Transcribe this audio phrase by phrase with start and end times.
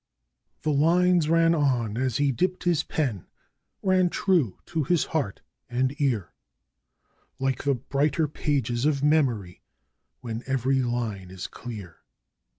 [0.63, 3.27] The lines ran on as he dipped his pen
[3.83, 6.33] ran true to his heart and ear
[7.37, 9.61] Like the brighter pages of memory
[10.21, 11.97] when every line is clear.